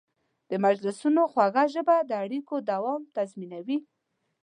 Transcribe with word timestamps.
د 0.49 0.51
مجلسونو 0.65 1.21
خوږه 1.31 1.65
ژبه 1.73 1.95
د 2.09 2.11
اړیکو 2.23 2.55
دوام 2.71 3.01
تضمینوي. 3.15 3.77